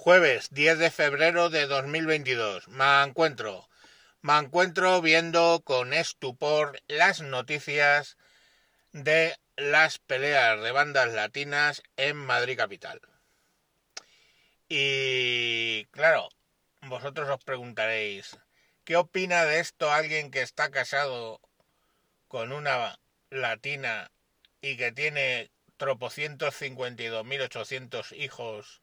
Jueves 0.00 0.50
10 0.52 0.78
de 0.78 0.90
febrero 0.92 1.50
de 1.50 1.66
2022. 1.66 2.68
Me 2.68 3.02
encuentro. 3.02 3.68
Me 4.22 4.38
encuentro 4.38 5.02
viendo 5.02 5.60
con 5.64 5.92
estupor 5.92 6.80
las 6.86 7.20
noticias 7.20 8.16
de 8.92 9.36
las 9.56 9.98
peleas 9.98 10.62
de 10.62 10.70
bandas 10.70 11.12
latinas 11.12 11.82
en 11.96 12.16
Madrid 12.16 12.56
capital. 12.56 13.00
Y 14.68 15.86
claro, 15.86 16.28
vosotros 16.82 17.28
os 17.28 17.42
preguntaréis, 17.42 18.38
¿qué 18.84 18.96
opina 18.96 19.46
de 19.46 19.58
esto 19.58 19.90
alguien 19.90 20.30
que 20.30 20.42
está 20.42 20.70
casado 20.70 21.40
con 22.28 22.52
una 22.52 23.00
latina 23.30 24.12
y 24.62 24.76
que 24.76 24.92
tiene 24.92 25.50
tropocientos 25.76 26.54
cincuenta 26.54 27.02
y 27.02 27.06
dos 27.06 27.24
mil 27.24 27.40
ochocientos 27.40 28.12
hijos 28.12 28.80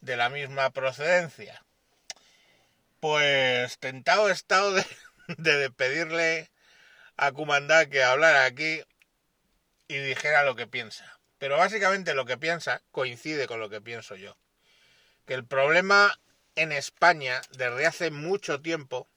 de 0.00 0.16
la 0.16 0.28
misma 0.28 0.70
procedencia? 0.70 1.64
Pues 3.00 3.78
tentado 3.78 4.28
he 4.28 4.32
estado 4.32 4.72
de, 4.72 4.84
de 5.38 5.70
pedirle 5.70 6.50
a 7.16 7.32
Cumandá 7.32 7.86
que 7.86 8.02
hablara 8.02 8.44
aquí 8.44 8.82
y 9.88 9.98
dijera 9.98 10.44
lo 10.44 10.56
que 10.56 10.66
piensa. 10.66 11.18
Pero 11.38 11.56
básicamente 11.56 12.14
lo 12.14 12.24
que 12.24 12.36
piensa 12.36 12.82
coincide 12.90 13.46
con 13.46 13.60
lo 13.60 13.70
que 13.70 13.80
pienso 13.80 14.16
yo. 14.16 14.36
Que 15.26 15.34
el 15.34 15.44
problema 15.44 16.18
en 16.56 16.72
España 16.72 17.40
desde 17.52 17.86
hace 17.86 18.10
mucho 18.10 18.60
tiempo 18.60 19.08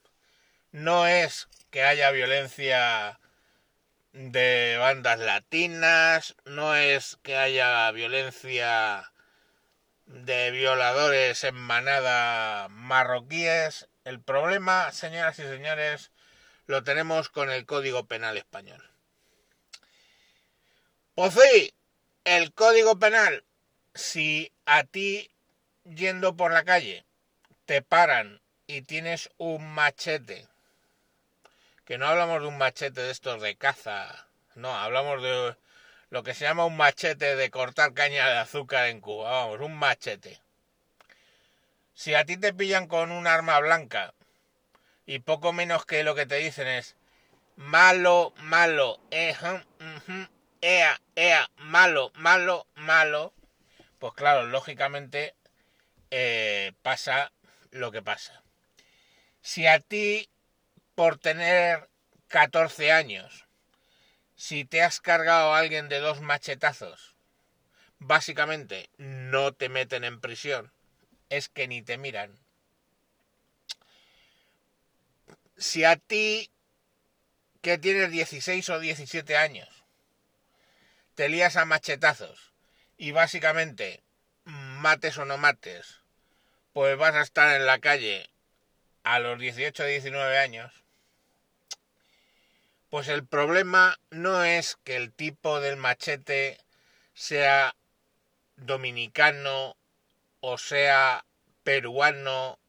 no 0.72 1.08
es 1.08 1.48
que 1.70 1.84
haya 1.84 2.11
violencia 2.11 3.20
de 4.13 4.75
bandas 4.77 5.20
latinas, 5.20 6.36
no 6.45 6.75
es 6.75 7.17
que 7.23 7.38
haya 7.38 7.89
violencia 7.91 9.11
de 10.11 10.51
violadores 10.51 11.43
en 11.43 11.55
manada 11.55 12.67
marroquíes. 12.69 13.88
El 14.03 14.21
problema, 14.21 14.91
señoras 14.91 15.39
y 15.39 15.44
señores, 15.44 16.11
lo 16.67 16.83
tenemos 16.83 17.30
con 17.30 17.49
el 17.49 17.66
Código 17.66 18.05
Penal 18.05 18.38
español. 18.38 18.83
Pues 21.16 21.33
sí, 21.33 21.73
el 22.23 22.53
Código 22.53 22.99
Penal, 22.99 23.44
si 23.94 24.52
a 24.66 24.83
ti 24.83 25.31
yendo 25.83 26.36
por 26.36 26.52
la 26.52 26.64
calle 26.64 27.05
te 27.66 27.81
paran 27.81 28.41
y 28.67 28.81
tienes 28.81 29.30
un 29.38 29.73
machete, 29.73 30.47
que 31.86 31.97
no 31.97 32.08
hablamos 32.08 32.41
de 32.41 32.47
un 32.47 32.58
machete 32.58 33.02
de 33.02 33.11
estos 33.11 33.41
de 33.41 33.55
caza, 33.55 34.27
no, 34.55 34.73
hablamos 34.73 35.21
de 35.21 35.55
lo 36.12 36.23
que 36.23 36.34
se 36.34 36.44
llama 36.44 36.66
un 36.66 36.76
machete 36.76 37.38
de 37.38 37.50
cortar 37.50 37.94
caña 37.94 38.30
de 38.30 38.38
azúcar 38.38 38.88
en 38.88 39.00
Cuba, 39.00 39.31
vamos, 39.31 39.62
un 39.62 39.76
machete. 39.78 40.42
Si 41.94 42.14
a 42.16 42.26
ti 42.26 42.36
te 42.36 42.54
pillan 42.54 42.88
con 42.88 43.12
un 43.12 43.28
arma 43.28 43.58
blanca 43.59 44.14
y 45.06 45.20
poco 45.20 45.54
menos 45.54 45.86
que 45.86 46.04
lo 46.04 46.14
que 46.14 46.26
te 46.26 46.36
dicen 46.36 46.67
es 46.67 46.98
malo, 47.56 48.34
malo, 48.39 49.00
eh, 49.09 49.34
ea, 50.59 51.02
ea, 51.16 51.50
malo, 51.56 52.12
malo, 52.16 52.67
malo, 52.76 53.34
pues 53.98 54.14
claro, 54.14 54.44
lógicamente 54.48 55.34
eh, 56.12 56.73
pasa 56.82 57.32
lo 57.72 57.89
que 57.94 58.02
pasa. 58.02 58.44
Si 59.42 59.66
a 59.66 59.80
ti, 59.80 60.30
por 60.94 61.17
tener 61.17 61.89
14 62.28 62.92
años, 62.92 63.48
si 64.52 64.66
te 64.66 64.81
has 64.81 64.99
cargado 64.99 65.53
a 65.53 65.59
alguien 65.59 65.88
de 65.88 66.02
dos 66.02 66.19
machetazos, 66.19 67.16
básicamente 67.99 68.89
no 68.97 69.53
te 69.53 69.69
meten 69.69 70.03
en 70.03 70.19
prisión, 70.19 70.73
es 71.30 71.47
que 71.47 71.69
ni 71.69 71.81
te 71.81 71.97
miran. 71.97 72.38
Si 75.55 75.85
a 75.85 75.95
ti, 75.95 76.52
que 77.61 77.77
tienes 77.77 78.11
16 78.11 78.67
o 78.71 78.80
17 78.81 79.37
años, 79.37 79.70
te 81.15 81.30
lías 81.30 81.55
a 81.55 81.64
machetazos 81.64 82.52
y 82.97 83.11
básicamente 83.11 84.03
mates 84.43 85.17
o 85.17 85.23
no 85.23 85.37
mates, 85.37 86.02
pues 86.73 86.97
vas 86.97 87.15
a 87.15 87.21
estar 87.21 87.55
en 87.55 87.65
la 87.65 87.80
calle 87.80 88.30
a 89.03 89.20
los 89.20 89.39
18 89.39 89.83
o 89.83 89.86
19 89.86 90.39
años, 90.39 90.73
pues 92.91 93.07
el 93.07 93.25
problema 93.25 93.97
no 94.09 94.43
es 94.43 94.77
que 94.83 94.97
el 94.97 95.13
tipo 95.13 95.61
del 95.61 95.77
machete 95.77 96.59
sea 97.13 97.77
dominicano 98.57 99.77
o 100.41 100.57
sea 100.57 101.23
peruano 101.63 102.59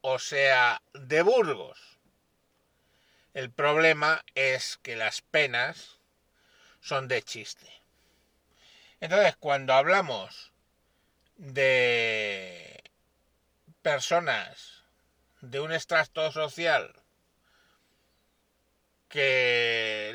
o 0.00 0.18
sea 0.18 0.82
de 0.92 1.22
Burgos. 1.22 1.78
El 3.32 3.52
problema 3.52 4.24
es 4.34 4.76
que 4.82 4.96
las 4.96 5.22
penas 5.22 6.00
son 6.80 7.06
de 7.06 7.22
chiste. 7.22 7.72
Entonces, 8.98 9.36
cuando 9.36 9.72
hablamos 9.74 10.52
de 11.36 12.82
personas 13.82 14.82
de 15.42 15.60
un 15.60 15.72
extracto 15.72 16.32
social 16.32 16.92
que 19.10 19.49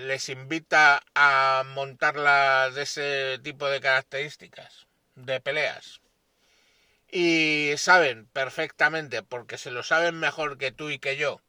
les 0.06 0.30
invita 0.30 1.04
a 1.16 1.64
montarlas 1.66 2.76
de 2.76 2.84
ese 2.84 3.40
tipo 3.44 3.68
de 3.68 3.82
características, 3.82 4.88
de 5.16 5.40
peleas, 5.42 6.02
y 7.10 7.74
saben 7.78 8.28
perfectamente, 8.28 9.24
porque 9.24 9.58
se 9.58 9.72
lo 9.72 9.84
saben 9.84 10.20
mejor 10.20 10.58
que 10.58 10.72
tú 10.72 10.90
y 10.90 11.00
que 11.00 11.18
yo, 11.18 11.42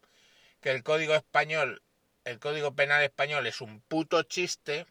que 0.61 0.71
el 0.71 0.83
código 0.83 1.15
español, 1.15 1.83
el 2.25 2.39
código 2.39 2.75
penal 2.75 3.03
español 3.03 3.47
es 3.47 3.61
un 3.61 3.81
puto 3.81 4.23
chiste, 4.23 4.87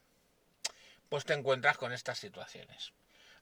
pues 1.10 1.26
te 1.26 1.34
encuentras 1.34 1.78
con 1.78 1.92
estas 1.92 2.20
situaciones. 2.20 2.94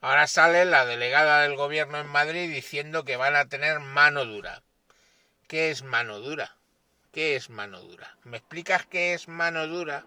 Ahora 0.01 0.27
sale 0.27 0.65
la 0.65 0.85
delegada 0.85 1.43
del 1.43 1.55
gobierno 1.55 1.99
en 1.99 2.07
Madrid 2.07 2.51
diciendo 2.51 3.05
que 3.05 3.15
van 3.15 3.35
a 3.35 3.47
tener 3.47 3.79
mano 3.79 4.25
dura. 4.25 4.63
¿Qué 5.47 5.69
es 5.69 5.83
mano 5.83 6.19
dura? 6.19 6.57
¿Qué 7.13 7.35
es 7.35 7.51
mano 7.51 7.79
dura? 7.79 8.17
¿Me 8.23 8.37
explicas 8.37 8.87
qué 8.87 9.13
es 9.13 9.27
mano 9.27 9.67
dura 9.67 10.03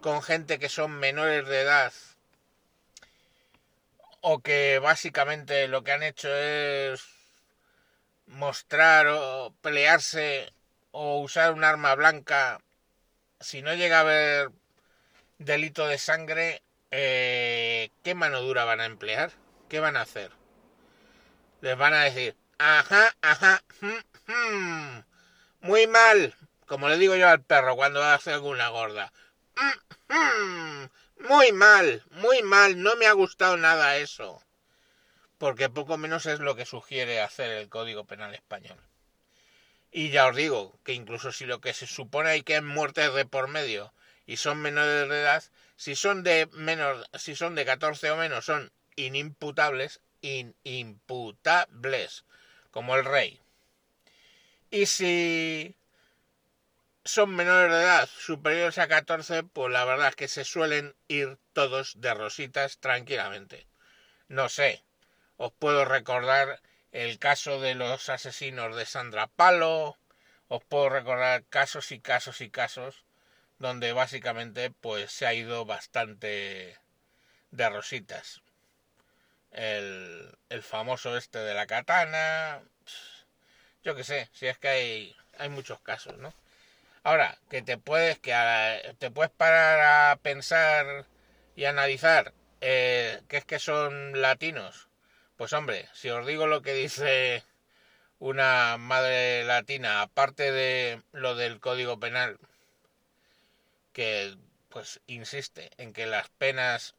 con 0.00 0.20
gente 0.20 0.58
que 0.58 0.68
son 0.68 0.90
menores 0.98 1.46
de 1.46 1.60
edad 1.60 1.92
o 4.20 4.40
que 4.40 4.80
básicamente 4.80 5.68
lo 5.68 5.84
que 5.84 5.92
han 5.92 6.02
hecho 6.02 6.28
es 6.34 7.04
mostrar 8.26 9.06
o 9.06 9.54
pelearse 9.62 10.52
o 10.90 11.20
usar 11.20 11.52
un 11.52 11.62
arma 11.62 11.94
blanca 11.94 12.60
si 13.38 13.62
no 13.62 13.72
llega 13.74 13.98
a 13.98 14.00
haber 14.00 14.50
delito 15.38 15.86
de 15.86 15.98
sangre 15.98 16.62
eh, 16.90 17.90
¿qué 18.02 18.16
mano 18.16 18.40
dura 18.40 18.64
van 18.64 18.80
a 18.80 18.86
emplear? 18.86 19.30
¿Qué 19.68 19.78
van 19.78 19.96
a 19.96 20.02
hacer? 20.02 20.32
Les 21.60 21.76
van 21.76 21.94
a 21.94 22.02
decir, 22.02 22.36
ajá, 22.58 23.14
ajá, 23.22 23.62
mm, 23.80 23.86
mm, 23.86 23.92
muy 23.92 24.13
mal, 25.94 26.34
como 26.66 26.88
le 26.88 26.98
digo 26.98 27.14
yo 27.14 27.28
al 27.28 27.42
perro 27.42 27.76
cuando 27.76 28.02
hace 28.02 28.32
alguna 28.32 28.68
gorda. 28.68 29.12
Mm, 30.08 30.86
muy 31.28 31.52
mal, 31.52 32.02
muy 32.10 32.42
mal, 32.42 32.82
no 32.82 32.96
me 32.96 33.06
ha 33.06 33.12
gustado 33.12 33.56
nada 33.56 33.96
eso. 33.98 34.42
Porque 35.38 35.70
poco 35.70 35.96
menos 35.96 36.26
es 36.26 36.40
lo 36.40 36.56
que 36.56 36.66
sugiere 36.66 37.20
hacer 37.20 37.52
el 37.52 37.68
Código 37.68 38.06
Penal 38.06 38.34
español. 38.34 38.80
Y 39.92 40.10
ya 40.10 40.26
os 40.26 40.34
digo 40.34 40.76
que 40.82 40.94
incluso 40.94 41.30
si 41.30 41.46
lo 41.46 41.60
que 41.60 41.72
se 41.72 41.86
supone 41.86 42.30
hay 42.30 42.42
que 42.42 42.56
es 42.56 42.62
muertes 42.62 43.14
de 43.14 43.24
por 43.24 43.46
medio 43.46 43.94
y 44.26 44.38
son 44.38 44.60
menores 44.60 45.08
de 45.08 45.20
edad, 45.20 45.44
si 45.76 45.94
son 45.94 46.24
de 46.24 46.48
menos, 46.52 47.08
si 47.14 47.36
son 47.36 47.54
de 47.54 47.64
14 47.64 48.10
o 48.10 48.16
menos, 48.16 48.46
son 48.46 48.72
inimputables, 48.96 50.00
inimputables, 50.22 52.24
como 52.72 52.96
el 52.96 53.04
rey. 53.04 53.40
Y 54.70 54.86
si 54.86 55.76
son 57.04 57.34
menores 57.36 57.70
de 57.70 57.82
edad 57.82 58.08
superiores 58.08 58.78
a 58.78 58.88
14, 58.88 59.42
pues 59.42 59.70
la 59.70 59.84
verdad 59.84 60.08
es 60.08 60.16
que 60.16 60.28
se 60.28 60.44
suelen 60.44 60.94
ir 61.08 61.38
todos 61.52 62.00
de 62.00 62.14
rositas 62.14 62.78
tranquilamente. 62.78 63.66
No 64.28 64.48
sé, 64.48 64.82
os 65.36 65.52
puedo 65.52 65.84
recordar 65.84 66.60
el 66.92 67.18
caso 67.18 67.60
de 67.60 67.74
los 67.74 68.08
asesinos 68.08 68.74
de 68.76 68.86
Sandra 68.86 69.26
Palo, 69.26 69.98
os 70.48 70.64
puedo 70.64 70.88
recordar 70.88 71.44
casos 71.44 71.92
y 71.92 72.00
casos 72.00 72.40
y 72.40 72.50
casos 72.50 73.04
donde 73.58 73.92
básicamente 73.92 74.70
pues 74.70 75.12
se 75.12 75.26
ha 75.26 75.34
ido 75.34 75.64
bastante 75.64 76.78
de 77.50 77.68
rositas. 77.68 78.42
El, 79.50 80.36
el 80.48 80.62
famoso 80.62 81.16
este 81.16 81.38
de 81.38 81.54
la 81.54 81.66
katana, 81.66 82.62
yo 83.84 83.94
que 83.94 84.04
sé, 84.04 84.28
si 84.32 84.46
es 84.46 84.58
que 84.58 84.68
hay, 84.68 85.16
hay 85.38 85.48
muchos 85.48 85.80
casos, 85.80 86.16
¿no? 86.18 86.34
Ahora, 87.04 87.38
que 87.50 87.62
te 87.62 87.78
puedes, 87.78 88.18
que 88.18 88.32
te 88.98 89.10
puedes 89.10 89.30
parar 89.30 90.10
a 90.12 90.16
pensar 90.16 91.06
y 91.54 91.66
analizar 91.66 92.32
eh, 92.60 93.20
que 93.28 93.36
es 93.38 93.44
que 93.44 93.58
son 93.58 94.20
latinos, 94.22 94.88
Pues 95.36 95.52
hombre, 95.52 95.88
si 95.92 96.08
os 96.10 96.26
digo 96.26 96.46
lo 96.46 96.62
que 96.62 96.72
dice 96.74 97.44
una 98.18 98.78
madre 98.78 99.44
latina, 99.44 100.02
aparte 100.02 100.50
de 100.52 101.02
lo 101.12 101.34
del 101.36 101.60
Código 101.60 102.00
Penal, 102.00 102.38
que 103.92 104.36
pues 104.70 105.00
insiste 105.06 105.70
en 105.76 105.92
que 105.92 106.06
las 106.06 106.28
penas 106.30 106.94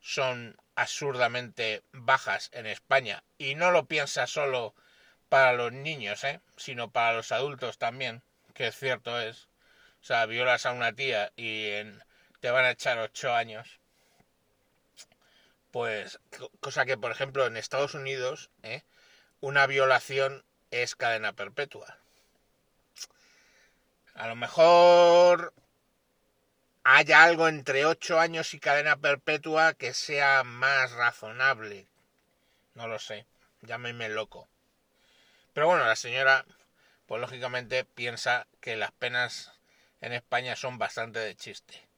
son 0.00 0.56
absurdamente 0.74 1.82
bajas 1.92 2.50
en 2.52 2.66
España 2.66 3.22
y 3.38 3.54
no 3.54 3.70
lo 3.70 3.86
piensa 3.86 4.26
solo 4.26 4.74
para 5.28 5.52
los 5.52 5.72
niños, 5.72 6.24
¿eh? 6.24 6.40
sino 6.56 6.90
para 6.90 7.14
los 7.14 7.32
adultos 7.32 7.78
también, 7.78 8.22
que 8.60 8.72
cierto 8.72 9.18
es. 9.18 9.48
O 10.02 10.04
sea, 10.04 10.26
violas 10.26 10.66
a 10.66 10.72
una 10.72 10.92
tía 10.92 11.32
y 11.34 11.68
en, 11.68 12.04
te 12.40 12.50
van 12.50 12.66
a 12.66 12.72
echar 12.72 12.98
ocho 12.98 13.32
años. 13.32 13.80
Pues, 15.70 16.20
cosa 16.60 16.84
que, 16.84 16.98
por 16.98 17.10
ejemplo, 17.10 17.46
en 17.46 17.56
Estados 17.56 17.94
Unidos, 17.94 18.50
¿eh? 18.62 18.82
una 19.40 19.66
violación 19.66 20.44
es 20.70 20.94
cadena 20.94 21.32
perpetua. 21.32 21.96
A 24.12 24.28
lo 24.28 24.36
mejor 24.36 25.54
haya 26.84 27.22
algo 27.22 27.48
entre 27.48 27.86
ocho 27.86 28.20
años 28.20 28.52
y 28.52 28.60
cadena 28.60 28.96
perpetua 28.96 29.72
que 29.72 29.94
sea 29.94 30.44
más 30.44 30.92
razonable. 30.92 31.88
No 32.74 32.88
lo 32.88 32.98
sé, 32.98 33.24
llámeme 33.62 34.10
loco. 34.10 34.50
Pero 35.54 35.68
bueno, 35.68 35.86
la 35.86 35.96
señora, 35.96 36.44
pues 37.10 37.20
lógicamente 37.20 37.84
piensa 37.84 38.46
que 38.60 38.76
las 38.76 38.92
penas 38.92 39.50
en 40.00 40.12
España 40.12 40.54
son 40.54 40.78
bastante 40.78 41.18
de 41.18 41.34
chiste. 41.34 41.88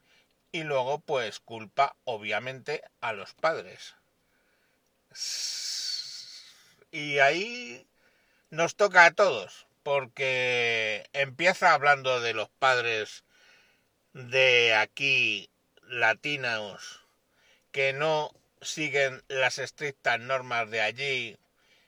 Y 0.53 0.62
luego, 0.62 1.00
pues 1.00 1.38
culpa, 1.38 1.97
obviamente, 2.05 2.82
a 3.03 3.12
los 3.12 3.35
padres. 3.35 3.94
Y 6.91 7.19
ahí 7.19 7.87
nos 8.49 8.75
toca 8.75 9.05
a 9.05 9.11
todos, 9.11 9.67
porque 9.82 11.11
empieza 11.12 11.75
hablando 11.75 12.23
de 12.23 12.32
los 12.32 12.49
padres 12.49 13.25
de 14.14 14.73
aquí 14.73 15.50
latinos 15.82 17.05
que 17.70 17.93
no 17.93 18.32
siguen 18.62 19.23
las 19.29 19.59
estrictas 19.59 20.19
normas 20.19 20.70
de 20.70 20.81
allí 20.81 21.37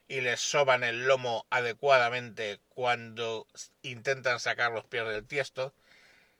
y 0.08 0.20
les 0.20 0.40
soban 0.40 0.84
el 0.84 1.06
lomo 1.06 1.46
adecuadamente 1.50 2.60
cuando 2.68 3.46
intentan 3.82 4.40
sacar 4.40 4.72
los 4.72 4.84
pies 4.84 5.06
del 5.06 5.26
tiesto, 5.26 5.74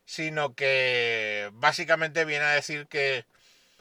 sino 0.05 0.55
que 0.55 1.51
básicamente 1.55 2.25
viene 2.25 2.45
a 2.45 2.51
decir 2.51 2.87
que 2.87 3.25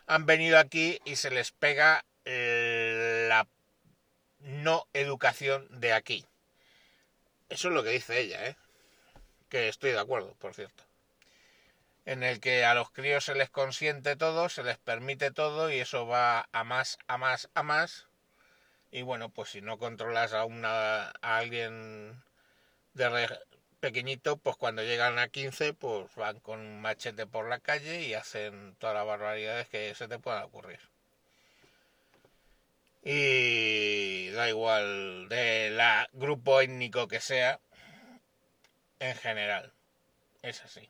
han 0.08 0.26
venido 0.26 0.58
aquí 0.58 1.00
y 1.06 1.16
se 1.18 1.32
les 1.32 1.52
pega 1.52 2.06
eh, 2.26 3.26
la 3.30 3.48
no 4.40 4.88
educación 4.94 5.68
de 5.72 5.94
aquí. 5.94 6.26
Eso 7.50 7.68
es 7.68 7.74
lo 7.74 7.84
que 7.84 7.92
dice 7.92 8.20
ella, 8.20 8.48
¿eh? 8.48 8.56
Que 9.50 9.68
estoy 9.68 9.92
de 9.92 10.00
acuerdo, 10.00 10.34
por 10.40 10.54
cierto. 10.54 10.84
En 12.06 12.24
el 12.24 12.40
que 12.40 12.66
a 12.66 12.74
los 12.74 12.92
críos 12.92 13.26
se 13.26 13.36
les 13.36 13.50
consiente 13.50 14.16
todo, 14.16 14.50
se 14.50 14.64
les 14.64 14.78
permite 14.78 15.32
todo 15.32 15.72
y 15.72 15.80
eso 15.80 16.06
va 16.06 16.50
a 16.52 16.64
más, 16.64 16.98
a 17.08 17.18
más, 17.18 17.50
a 17.54 17.64
más. 17.64 18.08
Y 18.94 19.02
bueno, 19.02 19.30
pues 19.30 19.50
si 19.50 19.60
no 19.62 19.80
controlas 19.80 20.34
a, 20.34 20.46
una, 20.46 21.08
a 21.08 21.38
alguien 21.38 22.24
de 22.94 23.28
pequeñito, 23.80 24.38
pues 24.38 24.56
cuando 24.56 24.84
llegan 24.84 25.18
a 25.18 25.30
15, 25.30 25.74
pues 25.74 26.14
van 26.16 26.40
con 26.40 26.60
un 26.60 26.80
machete 26.80 27.26
por 27.26 27.50
la 27.50 27.58
calle 27.60 28.04
y 28.04 28.14
hacen 28.14 28.76
todas 28.76 28.96
las 28.96 29.08
barbaridades 29.08 29.68
que 29.68 29.96
se 29.96 30.08
te 30.08 30.20
puedan 30.20 30.44
ocurrir. 30.44 30.80
Y 33.04 34.30
da 34.30 34.48
igual 34.48 35.28
de 35.28 35.72
la 35.72 36.08
grupo 36.14 36.62
étnico 36.62 37.08
que 37.08 37.20
sea, 37.20 37.60
en 39.00 39.16
general. 39.16 39.74
Es 40.44 40.64
así. 40.64 40.88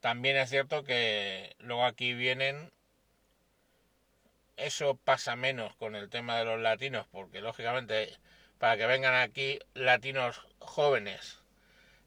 También 0.00 0.36
es 0.36 0.50
cierto 0.50 0.84
que 0.84 1.56
luego 1.58 1.86
aquí 1.86 2.12
vienen 2.12 2.70
eso 4.58 4.96
pasa 4.96 5.36
menos 5.36 5.74
con 5.76 5.94
el 5.94 6.10
tema 6.10 6.36
de 6.36 6.44
los 6.44 6.60
latinos, 6.60 7.06
porque 7.10 7.40
lógicamente 7.40 8.18
para 8.58 8.76
que 8.76 8.86
vengan 8.86 9.14
aquí 9.14 9.58
latinos 9.74 10.42
jóvenes 10.58 11.40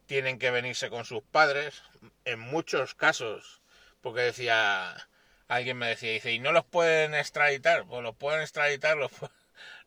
tienen 0.06 0.40
que 0.40 0.52
venirse 0.52 0.90
con 0.90 1.06
sus 1.06 1.24
padres, 1.24 1.84
en 2.26 2.40
muchos 2.40 2.96
casos, 2.96 3.62
porque 4.02 4.22
decía, 4.22 5.08
alguien 5.48 5.78
me 5.78 5.88
decía, 5.88 6.12
dice, 6.12 6.34
¿y 6.34 6.40
no 6.40 6.52
los 6.52 6.66
pueden 6.66 7.16
extraditar? 7.16 7.86
Pues 7.86 8.04
los 8.04 8.16
pueden 8.16 8.42
extraditar, 8.42 8.98
los, 8.98 9.12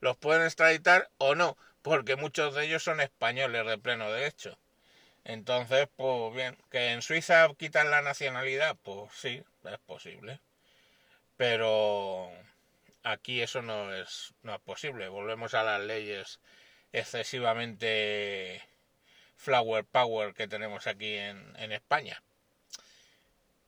los 0.00 0.16
pueden 0.16 0.44
extraditar 0.44 1.10
o 1.18 1.34
no, 1.34 1.58
porque 1.82 2.16
muchos 2.16 2.54
de 2.54 2.64
ellos 2.64 2.82
son 2.82 3.00
españoles 3.00 3.66
de 3.66 3.78
pleno 3.78 4.10
derecho. 4.10 4.58
Entonces, 5.24 5.88
pues 5.96 6.34
bien, 6.34 6.56
que 6.70 6.92
en 6.92 7.02
Suiza 7.02 7.48
quitan 7.58 7.90
la 7.90 8.02
nacionalidad, 8.02 8.76
pues 8.82 9.12
sí, 9.14 9.42
es 9.64 9.78
posible. 9.80 10.40
Pero 11.36 12.30
aquí 13.04 13.42
eso 13.42 13.62
no 13.62 13.94
es, 13.94 14.34
no 14.42 14.54
es 14.54 14.60
posible. 14.60 15.08
Volvemos 15.08 15.54
a 15.54 15.62
las 15.62 15.80
leyes 15.80 16.40
excesivamente 16.92 18.62
flower 19.36 19.84
power 19.84 20.34
que 20.34 20.48
tenemos 20.48 20.86
aquí 20.86 21.14
en, 21.14 21.54
en 21.58 21.72
España. 21.72 22.22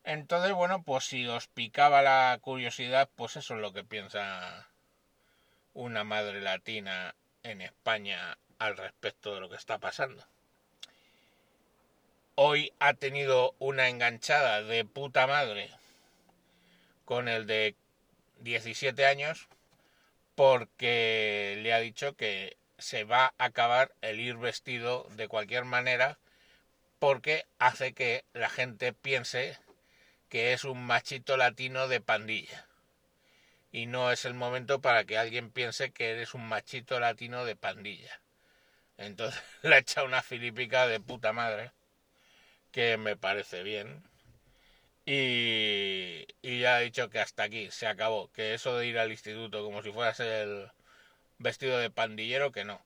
Entonces, 0.05 0.53
bueno, 0.53 0.83
pues 0.83 1.05
si 1.05 1.27
os 1.27 1.49
picaba 1.49 2.03
la 2.03 2.39
curiosidad, 2.41 3.09
pues 3.15 3.37
eso 3.37 3.55
es 3.55 3.61
lo 3.61 3.73
que 3.73 3.85
piensa 3.85 4.69
una 5.75 6.05
madre 6.05 6.41
latina 6.41 7.15
en 7.43 7.61
España 7.61 8.39
al 8.59 8.77
respecto 8.77 9.35
de 9.35 9.41
lo 9.41 9.51
que 9.51 9.57
está 9.57 9.79
pasando. 9.79 10.25
Hoy 12.37 12.73
ha 12.79 12.95
tenido 12.95 13.55
una 13.59 13.89
enganchada 13.89 14.63
de 14.63 14.85
puta 14.85 15.27
madre 15.27 15.71
con 17.05 17.29
el 17.29 17.47
de 17.47 17.75
17 18.39 19.07
años 19.07 19.49
porque 20.35 21.59
le 21.63 21.73
ha 21.73 21.81
dicho 21.81 22.15
que 22.17 22.57
se 22.79 23.05
va 23.05 23.35
a 23.39 23.45
acabar 23.45 23.95
el 24.03 24.21
ir 24.21 24.37
vestido 24.37 25.07
de 25.17 25.29
cualquier 25.29 25.65
manera 25.65 26.19
porque 26.99 27.47
hace 27.59 27.93
que 27.93 28.25
la 28.33 28.49
gente 28.49 28.93
piense 28.93 29.59
que 30.29 30.53
es 30.53 30.65
un 30.65 30.85
machito 30.85 31.37
latino 31.37 31.89
de 31.89 32.01
pandilla. 32.01 32.67
Y 33.73 33.87
no 33.87 34.11
es 34.11 34.25
el 34.25 34.35
momento 34.35 34.81
para 34.81 35.05
que 35.05 35.19
alguien 35.19 35.51
piense 35.51 35.93
que 35.93 36.11
eres 36.11 36.35
un 36.35 36.47
machito 36.49 36.99
latino 36.99 37.45
de 37.45 37.57
pandilla. 37.57 38.21
Entonces 38.99 39.43
le 39.63 39.77
ha 39.77 39.79
echado 39.79 40.07
una 40.07 40.23
filipica 40.23 40.87
de 40.87 41.01
puta 41.01 41.33
madre, 41.33 41.73
que 42.73 42.97
me 42.97 43.17
parece 43.17 43.63
bien. 43.63 44.03
Y, 45.07 46.27
ya 46.43 46.77
ha 46.77 46.81
dicho 46.81 47.09
que 47.11 47.21
hasta 47.21 47.45
aquí, 47.45 47.71
se 47.71 47.87
acabó. 47.87 48.31
Que 48.33 48.55
eso 48.55 48.77
de 48.77 48.87
ir 48.87 48.99
al 48.99 49.13
instituto 49.13 49.63
como 49.65 49.83
si 49.83 49.93
fueras 49.93 50.19
el 50.21 50.71
vestido 51.39 51.79
de 51.79 51.91
pandillero, 51.91 52.53
que 52.53 52.65
no. 52.65 52.85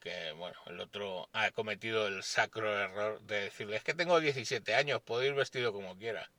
Que 0.00 0.32
bueno, 0.32 0.56
el 0.66 0.80
otro 0.80 1.28
ha 1.32 1.50
cometido 1.52 2.06
el 2.08 2.22
sacro 2.24 2.76
error 2.78 3.20
de 3.22 3.42
decirle, 3.42 3.76
es 3.76 3.84
que 3.84 3.94
tengo 3.94 4.18
17 4.18 4.74
años, 4.74 5.02
puedo 5.02 5.22
ir 5.24 5.34
vestido 5.34 5.72
como 5.72 5.96
quiera. 5.96 6.30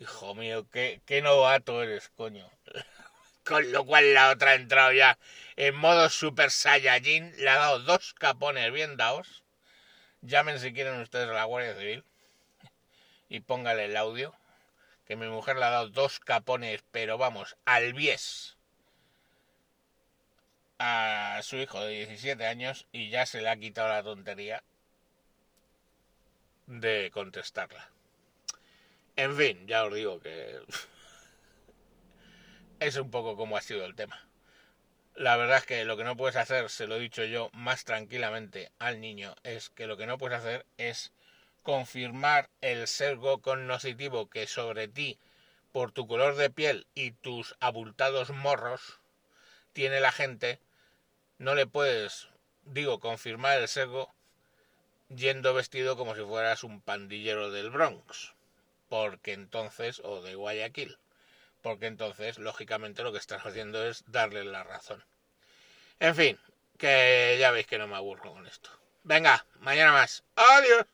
Hijo 0.00 0.34
mío, 0.34 0.66
qué, 0.70 1.00
qué 1.06 1.22
novato 1.22 1.82
eres, 1.82 2.10
coño. 2.10 2.48
Con 3.44 3.72
lo 3.72 3.84
cual 3.86 4.14
la 4.14 4.30
otra 4.30 4.52
ha 4.52 4.54
entrado 4.54 4.92
ya 4.92 5.18
en 5.56 5.74
modo 5.74 6.08
Super 6.10 6.50
Saiyajin, 6.50 7.34
le 7.38 7.48
ha 7.50 7.56
dado 7.56 7.80
dos 7.80 8.14
capones 8.14 8.72
bien 8.72 8.96
dados. 8.96 9.42
Llamen 10.22 10.60
si 10.60 10.72
quieren 10.72 11.00
ustedes 11.00 11.28
a 11.28 11.32
la 11.32 11.44
Guardia 11.44 11.74
Civil 11.76 12.04
y 13.28 13.40
póngale 13.40 13.86
el 13.86 13.96
audio, 13.96 14.34
que 15.06 15.16
mi 15.16 15.26
mujer 15.26 15.56
le 15.56 15.64
ha 15.64 15.70
dado 15.70 15.88
dos 15.88 16.20
capones, 16.20 16.84
pero 16.90 17.18
vamos, 17.18 17.56
al 17.64 17.94
bies 17.94 18.58
a 20.78 21.40
su 21.42 21.56
hijo 21.56 21.80
de 21.80 22.06
17 22.06 22.46
años 22.46 22.86
y 22.92 23.10
ya 23.10 23.26
se 23.26 23.40
le 23.40 23.48
ha 23.48 23.56
quitado 23.56 23.88
la 23.88 24.02
tontería 24.02 24.62
de 26.66 27.10
contestarla. 27.12 27.90
En 29.16 29.36
fin, 29.36 29.66
ya 29.66 29.84
os 29.84 29.94
digo 29.94 30.20
que 30.20 30.60
es 32.80 32.96
un 32.96 33.10
poco 33.10 33.36
como 33.36 33.56
ha 33.56 33.62
sido 33.62 33.84
el 33.84 33.96
tema. 33.96 34.24
La 35.16 35.36
verdad 35.36 35.58
es 35.58 35.66
que 35.66 35.84
lo 35.84 35.96
que 35.96 36.04
no 36.04 36.16
puedes 36.16 36.36
hacer, 36.36 36.70
se 36.70 36.86
lo 36.86 36.94
he 36.94 37.00
dicho 37.00 37.24
yo 37.24 37.50
más 37.52 37.84
tranquilamente 37.84 38.70
al 38.78 39.00
niño, 39.00 39.34
es 39.42 39.70
que 39.70 39.88
lo 39.88 39.96
que 39.96 40.06
no 40.06 40.16
puedes 40.16 40.38
hacer 40.38 40.64
es 40.76 41.12
confirmar 41.68 42.48
el 42.62 42.88
sergo 42.88 43.42
cognoscitivo 43.42 44.30
que 44.30 44.46
sobre 44.46 44.88
ti, 44.88 45.18
por 45.70 45.92
tu 45.92 46.06
color 46.06 46.34
de 46.36 46.48
piel 46.48 46.86
y 46.94 47.10
tus 47.10 47.56
abultados 47.60 48.30
morros, 48.30 49.00
tiene 49.74 50.00
la 50.00 50.10
gente, 50.10 50.60
no 51.36 51.54
le 51.54 51.66
puedes, 51.66 52.28
digo, 52.62 53.00
confirmar 53.00 53.58
el 53.58 53.68
sergo 53.68 54.14
yendo 55.14 55.52
vestido 55.52 55.98
como 55.98 56.14
si 56.14 56.22
fueras 56.22 56.64
un 56.64 56.80
pandillero 56.80 57.50
del 57.50 57.68
Bronx, 57.68 58.32
porque 58.88 59.34
entonces, 59.34 60.00
o 60.02 60.22
de 60.22 60.36
Guayaquil, 60.36 60.96
porque 61.60 61.84
entonces, 61.84 62.38
lógicamente, 62.38 63.02
lo 63.02 63.12
que 63.12 63.18
estás 63.18 63.44
haciendo 63.44 63.86
es 63.86 64.04
darle 64.06 64.42
la 64.44 64.64
razón. 64.64 65.04
En 66.00 66.14
fin, 66.14 66.38
que 66.78 67.36
ya 67.38 67.50
veis 67.50 67.66
que 67.66 67.76
no 67.76 67.86
me 67.86 67.96
aburro 67.96 68.32
con 68.32 68.46
esto. 68.46 68.70
Venga, 69.02 69.44
mañana 69.60 69.92
más. 69.92 70.24
Adiós. 70.34 70.86